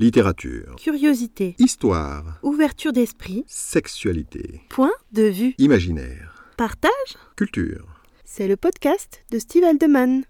Littérature. 0.00 0.76
Curiosité. 0.76 1.56
Histoire. 1.58 2.38
Ouverture 2.44 2.92
d'esprit. 2.92 3.42
Sexualité. 3.48 4.60
Point 4.68 4.92
de 5.10 5.24
vue. 5.24 5.56
Imaginaire. 5.58 6.44
Partage. 6.56 7.16
Culture. 7.34 8.00
C'est 8.24 8.46
le 8.46 8.56
podcast 8.56 9.24
de 9.32 9.40
Steve 9.40 9.64
Aldeman. 9.64 10.22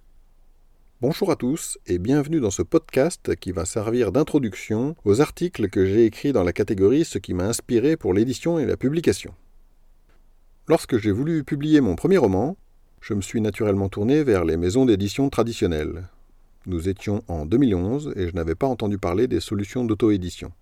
Bonjour 1.03 1.31
à 1.31 1.37
tous 1.37 1.77
et 1.85 1.99
bienvenue 1.99 2.41
dans 2.41 2.51
ce 2.51 2.63
podcast 2.63 3.37
qui 3.37 3.53
va 3.53 3.67
servir 3.67 4.11
d'introduction 4.11 4.97
aux 5.05 5.21
articles 5.21 5.69
que 5.69 5.85
j'ai 5.85 6.07
écrits 6.07 6.33
dans 6.33 6.45
la 6.45 6.55
catégorie 6.55 7.05
Ce 7.05 7.19
qui 7.19 7.35
m'a 7.35 7.45
inspiré 7.45 7.99
pour 7.99 8.15
l'édition 8.15 8.59
et 8.59 8.65
la 8.65 8.79
publication. 8.79 9.35
Lorsque 10.67 10.97
j'ai 10.97 11.13
voulu 11.13 11.45
publier 11.45 11.83
mon 11.83 11.95
premier 11.95 12.17
roman, 12.17 12.57
je 13.03 13.13
me 13.13 13.21
suis 13.21 13.43
naturellement 13.43 13.91
tourné 13.91 14.25
vers 14.25 14.47
les 14.47 14.57
maisons 14.57 14.87
d'édition 14.87 15.29
traditionnelles, 15.29 16.09
nous 16.67 16.89
étions 16.89 17.23
en 17.29 17.47
2011 17.47 18.13
et 18.17 18.29
je 18.29 18.35
n'avais 18.35 18.55
pas 18.55 18.67
entendu 18.67 18.99
parler 18.99 19.27
des 19.27 19.41
solutions 19.41 19.85
d'auto-édition. 19.85 20.53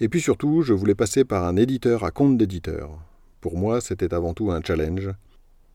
Et 0.00 0.08
puis 0.08 0.20
surtout, 0.20 0.62
je 0.62 0.72
voulais 0.72 0.94
passer 0.94 1.24
par 1.24 1.44
un 1.44 1.56
éditeur 1.56 2.04
à 2.04 2.10
compte 2.10 2.36
d'éditeur. 2.36 2.90
Pour 3.40 3.56
moi, 3.56 3.80
c'était 3.80 4.14
avant 4.14 4.34
tout 4.34 4.50
un 4.50 4.62
challenge. 4.62 5.10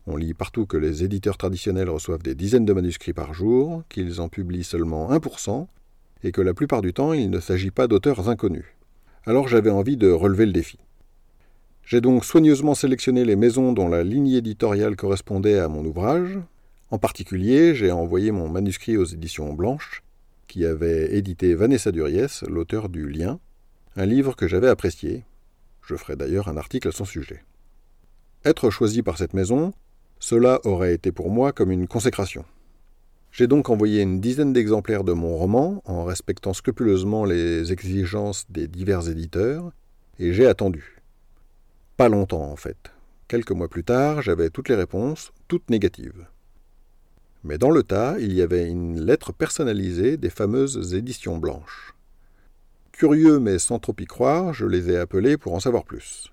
On 0.06 0.18
lit 0.18 0.34
partout 0.34 0.66
que 0.66 0.78
les 0.78 1.04
éditeurs 1.04 1.38
traditionnels 1.38 1.90
reçoivent 1.90 2.24
des 2.24 2.36
dizaines 2.36 2.66
de 2.66 2.74
manuscrits 2.74 3.14
par 3.14 3.34
jour, 3.34 3.84
qu'ils 3.90 4.20
en 4.20 4.28
publient 4.28 4.64
seulement 4.64 5.12
1%, 5.12 5.68
et 6.24 6.32
que 6.32 6.42
la 6.42 6.54
plupart 6.54 6.82
du 6.82 6.94
temps, 6.94 7.14
il 7.14 7.30
ne 7.30 7.40
s'agit 7.40 7.72
pas 7.72 7.88
d'auteurs 7.88 8.30
inconnus. 8.30 8.66
Alors 9.26 9.48
j'avais 9.48 9.70
envie 9.70 9.98
de 9.98 10.10
relever 10.10 10.46
le 10.46 10.52
défi. 10.52 10.78
J'ai 11.86 12.02
donc 12.02 12.24
soigneusement 12.24 12.76
sélectionné 12.76 13.26
les 13.26 13.36
maisons 13.36 13.74
dont 13.74 13.90
la 13.90 14.04
ligne 14.04 14.32
éditoriale 14.32 14.96
correspondait 14.96 15.60
à 15.60 15.68
mon 15.68 15.86
ouvrage, 15.86 16.40
en 16.94 17.00
particulier, 17.00 17.74
j'ai 17.74 17.92
envoyé 17.92 18.30
mon 18.30 18.48
manuscrit 18.48 18.98
aux 18.98 19.04
éditions 19.04 19.52
Blanches, 19.54 20.04
qui 20.48 20.64
avaient 20.64 21.16
édité 21.16 21.56
Vanessa 21.56 21.92
Duriès, 21.92 22.44
l'auteur 22.44 22.88
du 22.88 23.10
Lien, 23.10 23.40
un 23.96 24.06
livre 24.06 24.36
que 24.36 24.48
j'avais 24.48 24.68
apprécié. 24.68 25.24
Je 25.82 25.96
ferai 25.96 26.16
d'ailleurs 26.16 26.50
un 26.50 26.56
article 26.56 26.90
à 26.90 26.92
son 26.92 27.06
sujet. 27.06 27.44
Être 28.46 28.70
choisi 28.70 29.02
par 29.02 29.18
cette 29.18 29.34
maison, 29.34 29.74
cela 30.20 30.60
aurait 30.66 30.94
été 30.94 31.12
pour 31.12 31.32
moi 31.32 31.52
comme 31.52 31.72
une 31.72 31.88
consécration. 31.88 32.46
J'ai 33.32 33.48
donc 33.48 33.72
envoyé 33.72 34.04
une 34.04 34.22
dizaine 34.22 34.54
d'exemplaires 34.54 35.04
de 35.04 35.14
mon 35.14 35.36
roman, 35.36 35.82
en 35.86 36.04
respectant 36.04 36.54
scrupuleusement 36.54 37.26
les 37.26 37.72
exigences 37.72 38.46
des 38.52 38.68
divers 38.68 39.10
éditeurs, 39.10 39.72
et 40.20 40.32
j'ai 40.32 40.46
attendu. 40.46 41.02
Pas 41.98 42.08
longtemps 42.08 42.52
en 42.52 42.56
fait. 42.56 42.92
Quelques 43.28 43.50
mois 43.50 43.68
plus 43.68 43.84
tard, 43.84 44.22
j'avais 44.22 44.52
toutes 44.52 44.70
les 44.70 44.76
réponses, 44.76 45.34
toutes 45.48 45.72
négatives. 45.72 46.28
Mais 47.44 47.58
dans 47.58 47.72
le 47.72 47.84
tas, 47.84 48.16
il 48.20 48.34
y 48.34 48.42
avait 48.42 48.70
une 48.70 49.02
lettre 49.02 49.34
personnalisée 49.34 50.18
des 50.18 50.30
fameuses 50.30 50.94
éditions 50.94 51.38
blanches. 51.38 51.94
Curieux 52.94 53.40
mais 53.40 53.60
sans 53.60 53.80
trop 53.80 53.96
y 54.00 54.06
croire, 54.06 54.54
je 54.54 54.66
les 54.66 54.90
ai 54.90 54.98
appelés 54.98 55.38
pour 55.38 55.54
en 55.54 55.60
savoir 55.60 55.84
plus. 55.84 56.32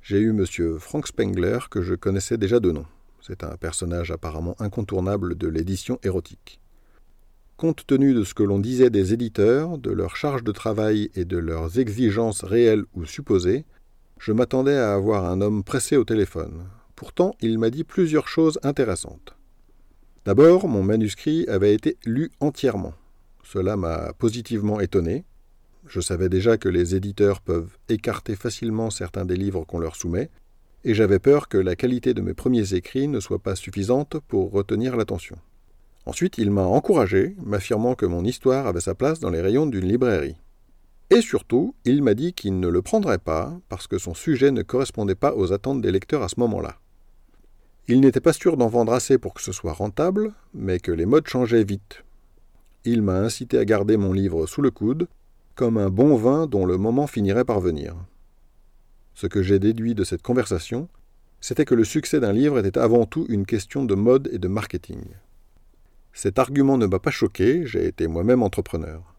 J'ai 0.00 0.18
eu 0.18 0.30
M. 0.30 0.78
Frank 0.78 1.06
Spengler 1.06 1.58
que 1.70 1.82
je 1.82 1.94
connaissais 1.94 2.38
déjà 2.38 2.60
de 2.60 2.70
nom. 2.70 2.86
C'est 3.20 3.44
un 3.44 3.56
personnage 3.56 4.10
apparemment 4.10 4.54
incontournable 4.60 5.34
de 5.34 5.48
l'édition 5.48 5.98
érotique. 6.02 6.60
Compte 7.56 7.86
tenu 7.86 8.14
de 8.14 8.22
ce 8.22 8.32
que 8.32 8.42
l'on 8.42 8.58
disait 8.58 8.90
des 8.90 9.12
éditeurs, 9.12 9.78
de 9.78 9.90
leur 9.90 10.16
charge 10.16 10.44
de 10.44 10.52
travail 10.52 11.10
et 11.14 11.24
de 11.24 11.36
leurs 11.36 11.78
exigences 11.78 12.44
réelles 12.44 12.84
ou 12.94 13.04
supposées, 13.04 13.64
je 14.18 14.32
m'attendais 14.32 14.76
à 14.76 14.94
avoir 14.94 15.24
un 15.24 15.40
homme 15.40 15.64
pressé 15.64 15.96
au 15.96 16.04
téléphone. 16.04 16.68
Pourtant, 16.94 17.34
il 17.40 17.58
m'a 17.58 17.70
dit 17.70 17.84
plusieurs 17.84 18.28
choses 18.28 18.58
intéressantes. 18.62 19.35
D'abord, 20.26 20.66
mon 20.66 20.82
manuscrit 20.82 21.46
avait 21.46 21.72
été 21.72 21.96
lu 22.04 22.32
entièrement. 22.40 22.94
Cela 23.44 23.76
m'a 23.76 24.12
positivement 24.12 24.80
étonné. 24.80 25.24
Je 25.86 26.00
savais 26.00 26.28
déjà 26.28 26.56
que 26.56 26.68
les 26.68 26.96
éditeurs 26.96 27.40
peuvent 27.40 27.78
écarter 27.88 28.34
facilement 28.34 28.90
certains 28.90 29.24
des 29.24 29.36
livres 29.36 29.64
qu'on 29.64 29.78
leur 29.78 29.94
soumet, 29.94 30.28
et 30.82 30.94
j'avais 30.94 31.20
peur 31.20 31.46
que 31.46 31.58
la 31.58 31.76
qualité 31.76 32.12
de 32.12 32.22
mes 32.22 32.34
premiers 32.34 32.74
écrits 32.74 33.06
ne 33.06 33.20
soit 33.20 33.38
pas 33.38 33.54
suffisante 33.54 34.16
pour 34.26 34.50
retenir 34.50 34.96
l'attention. 34.96 35.36
Ensuite, 36.06 36.38
il 36.38 36.50
m'a 36.50 36.64
encouragé, 36.64 37.36
m'affirmant 37.44 37.94
que 37.94 38.06
mon 38.06 38.24
histoire 38.24 38.66
avait 38.66 38.80
sa 38.80 38.96
place 38.96 39.20
dans 39.20 39.30
les 39.30 39.40
rayons 39.40 39.66
d'une 39.66 39.86
librairie. 39.86 40.36
Et 41.10 41.20
surtout, 41.20 41.76
il 41.84 42.02
m'a 42.02 42.14
dit 42.14 42.32
qu'il 42.32 42.58
ne 42.58 42.66
le 42.66 42.82
prendrait 42.82 43.18
pas 43.18 43.56
parce 43.68 43.86
que 43.86 43.98
son 43.98 44.14
sujet 44.14 44.50
ne 44.50 44.62
correspondait 44.62 45.14
pas 45.14 45.36
aux 45.36 45.52
attentes 45.52 45.82
des 45.82 45.92
lecteurs 45.92 46.24
à 46.24 46.28
ce 46.28 46.40
moment-là. 46.40 46.80
Il 47.88 48.00
n'était 48.00 48.20
pas 48.20 48.32
sûr 48.32 48.56
d'en 48.56 48.66
vendre 48.66 48.92
assez 48.92 49.16
pour 49.16 49.32
que 49.32 49.42
ce 49.42 49.52
soit 49.52 49.72
rentable, 49.72 50.32
mais 50.52 50.80
que 50.80 50.90
les 50.90 51.06
modes 51.06 51.28
changeaient 51.28 51.62
vite. 51.62 52.02
Il 52.84 53.00
m'a 53.00 53.18
incité 53.18 53.58
à 53.58 53.64
garder 53.64 53.96
mon 53.96 54.12
livre 54.12 54.46
sous 54.46 54.60
le 54.60 54.72
coude, 54.72 55.06
comme 55.54 55.78
un 55.78 55.88
bon 55.88 56.16
vin 56.16 56.48
dont 56.48 56.66
le 56.66 56.78
moment 56.78 57.06
finirait 57.06 57.44
par 57.44 57.60
venir. 57.60 57.94
Ce 59.14 59.28
que 59.28 59.40
j'ai 59.40 59.60
déduit 59.60 59.94
de 59.94 60.02
cette 60.02 60.22
conversation, 60.22 60.88
c'était 61.40 61.64
que 61.64 61.76
le 61.76 61.84
succès 61.84 62.18
d'un 62.18 62.32
livre 62.32 62.58
était 62.58 62.78
avant 62.78 63.06
tout 63.06 63.24
une 63.28 63.46
question 63.46 63.84
de 63.84 63.94
mode 63.94 64.28
et 64.32 64.38
de 64.38 64.48
marketing. 64.48 65.04
Cet 66.12 66.40
argument 66.40 66.78
ne 66.78 66.86
m'a 66.86 66.98
pas 66.98 67.10
choqué, 67.12 67.66
j'ai 67.66 67.86
été 67.86 68.08
moi-même 68.08 68.42
entrepreneur. 68.42 69.14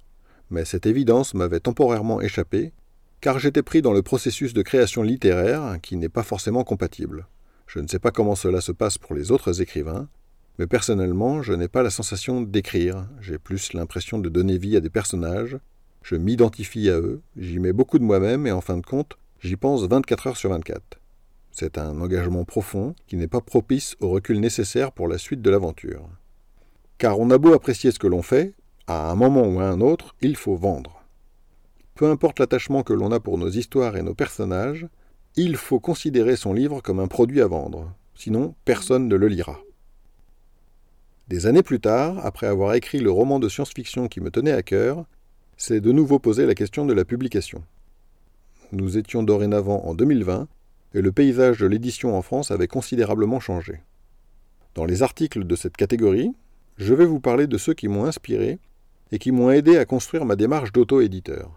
Mais 0.50 0.66
cette 0.66 0.86
évidence 0.86 1.34
m'avait 1.34 1.62
temporairement 1.62 2.20
échappé, 2.20 2.74
car 3.22 3.40
j'étais 3.40 3.64
pris 3.64 3.82
dans 3.82 3.94
le 3.94 4.02
processus 4.02 4.54
de 4.54 4.62
création 4.62 5.04
littéraire 5.04 5.78
qui 5.82 5.96
n'est 5.96 6.10
pas 6.10 6.24
forcément 6.24 6.64
compatible. 6.64 7.28
Je 7.68 7.80
ne 7.80 7.88
sais 7.88 8.00
pas 8.00 8.12
comment 8.12 8.36
cela 8.36 8.62
se 8.62 8.72
passe 8.72 8.98
pour 8.98 9.14
les 9.14 9.32
autres 9.32 9.62
écrivains, 9.62 10.08
mais 10.58 10.68
personnellement, 10.68 11.44
je 11.44 11.54
n'ai 11.54 11.68
pas 11.68 11.84
la 11.84 11.90
sensation 11.90 12.42
d'écrire, 12.42 13.08
j'ai 13.22 13.38
plus 13.38 13.74
l'impression 13.74 14.18
de 14.18 14.30
donner 14.30 14.58
vie 14.58 14.76
à 14.76 14.80
des 14.80 14.90
personnages, 14.90 15.58
je 16.02 16.16
m'identifie 16.16 16.90
à 16.90 16.98
eux, 16.98 17.22
j'y 17.36 17.60
mets 17.60 17.74
beaucoup 17.74 18.00
de 18.00 18.04
moi-même 18.04 18.48
et 18.48 18.52
en 18.52 18.62
fin 18.62 18.78
de 18.78 18.86
compte, 18.86 19.18
j'y 19.42 19.58
pense 19.58 19.84
24 19.84 20.28
heures 20.28 20.38
sur 20.38 20.50
24. 20.50 20.82
C'est 21.52 21.78
un 21.78 22.00
engagement 22.00 22.46
profond 22.46 22.96
qui 23.08 23.18
n'est 23.18 23.28
pas 23.28 23.42
propice 23.42 23.96
au 24.00 24.10
recul 24.10 24.40
nécessaire 24.40 24.92
pour 24.92 25.08
la 25.08 25.18
suite 25.18 25.42
de 25.42 25.50
l'aventure. 25.50 26.08
Car 26.98 27.20
on 27.20 27.30
a 27.30 27.38
beau 27.38 27.54
apprécier 27.54 27.92
ce 27.92 28.00
que 28.00 28.08
l'on 28.08 28.22
fait, 28.22 28.54
à 28.88 29.12
un 29.12 29.16
moment 29.16 29.46
ou 29.48 29.60
à 29.60 29.66
un 29.66 29.82
autre, 29.82 30.16
il 30.22 30.36
faut 30.36 30.56
vendre. 30.56 31.04
Peu 31.96 32.10
importe 32.10 32.40
l'attachement 32.40 32.84
que 32.84 32.94
l'on 32.94 33.12
a 33.12 33.20
pour 33.20 33.38
nos 33.38 33.50
histoires 33.50 33.98
et 33.98 34.04
nos 34.04 34.14
personnages, 34.14 34.88
il 35.38 35.56
faut 35.56 35.80
considérer 35.80 36.36
son 36.36 36.52
livre 36.52 36.82
comme 36.82 37.00
un 37.00 37.08
produit 37.08 37.42
à 37.42 37.48
vendre, 37.48 37.94
sinon 38.16 38.56
personne 38.66 39.08
ne 39.08 39.16
le 39.16 39.28
lira. 39.28 39.60
Des 41.28 41.46
années 41.46 41.62
plus 41.62 41.80
tard, 41.80 42.26
après 42.26 42.48
avoir 42.48 42.74
écrit 42.74 43.00
le 43.00 43.12
roman 43.12 43.40
de 43.40 43.48
science-fiction 43.48 44.08
qui 44.08 44.20
me 44.20 44.32
tenait 44.32 44.52
à 44.52 44.64
cœur, 44.64 45.06
c'est 45.56 45.80
de 45.80 45.92
nouveau 45.92 46.18
posé 46.18 46.48
la 46.48 46.56
question 46.56 46.86
de 46.86 46.94
la 46.94 47.06
publication. 47.06 47.64
Nous 48.72 48.98
étions 48.98 49.22
dorénavant 49.22 49.86
en 49.86 49.94
2020, 49.94 50.48
et 50.96 51.02
le 51.02 51.12
paysage 51.12 51.60
de 51.60 51.68
l'édition 51.68 52.18
en 52.18 52.24
France 52.24 52.50
avait 52.50 52.68
considérablement 52.68 53.40
changé. 53.40 53.82
Dans 54.74 54.86
les 54.86 55.04
articles 55.04 55.46
de 55.46 55.56
cette 55.56 55.78
catégorie, 55.78 56.34
je 56.78 56.94
vais 56.94 57.06
vous 57.06 57.20
parler 57.20 57.46
de 57.46 57.58
ceux 57.58 57.74
qui 57.74 57.88
m'ont 57.88 58.06
inspiré 58.06 58.58
et 59.12 59.20
qui 59.20 59.32
m'ont 59.32 59.52
aidé 59.52 59.78
à 59.78 59.86
construire 59.86 60.26
ma 60.26 60.36
démarche 60.36 60.72
d'auto-éditeur. 60.72 61.52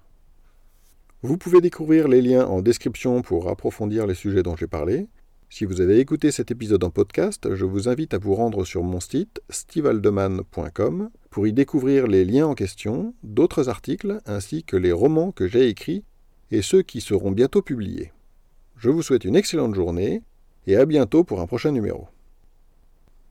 Vous 1.23 1.37
pouvez 1.37 1.61
découvrir 1.61 2.09
les 2.09 2.23
liens 2.23 2.47
en 2.47 2.63
description 2.63 3.21
pour 3.21 3.51
approfondir 3.51 4.07
les 4.07 4.15
sujets 4.15 4.43
dont 4.43 4.57
j'ai 4.57 4.67
parlé. 4.67 5.07
Si 5.51 5.67
vous 5.67 5.83
avez 5.83 5.99
écouté 5.99 6.31
cet 6.31 6.51
épisode 6.51 6.83
en 6.83 6.89
podcast, 6.89 7.55
je 7.55 7.67
vous 7.67 7.91
invite 7.91 8.15
à 8.15 8.19
vous 8.19 8.35
rendre 8.35 8.65
sur 8.65 8.83
mon 8.83 9.01
site 9.01 9.43
stevealdeman.com 9.51 11.11
pour 11.29 11.47
y 11.47 11.53
découvrir 11.53 12.07
les 12.07 12.25
liens 12.25 12.47
en 12.47 12.55
question, 12.55 13.15
d'autres 13.23 13.69
articles 13.69 14.21
ainsi 14.25 14.65
que 14.65 14.79
les 14.79 14.93
romans 14.93 15.31
que 15.31 15.47
j'ai 15.47 15.69
écrits 15.69 16.05
et 16.51 16.63
ceux 16.63 16.81
qui 16.81 17.03
seront 17.03 17.33
bientôt 17.33 17.61
publiés. 17.61 18.13
Je 18.79 18.89
vous 18.89 19.03
souhaite 19.03 19.27
une 19.27 19.37
excellente 19.37 19.75
journée 19.75 20.23
et 20.67 20.77
à 20.77 20.87
bientôt 20.87 21.23
pour 21.23 21.43
un 21.43 21.47
prochain 21.47 21.73
numéro. 21.73 22.09